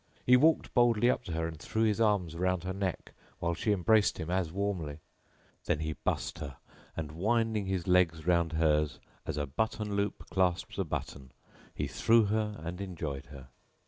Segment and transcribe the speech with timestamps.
[0.01, 3.53] [FN#7] He walked boldly up to her and threw his arms round her neck while
[3.53, 4.97] she embraced him as warmly;
[5.65, 6.57] then he bussed her
[6.97, 11.31] and winding his legs round hers, as a button loop clasps a button,
[11.75, 13.49] he threw her and enjoyed her.